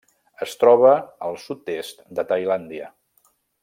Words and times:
Es 0.45 0.55
troba 0.63 0.93
al 1.27 1.37
sud-est 1.43 2.03
de 2.21 2.29
Tailàndia. 2.35 2.93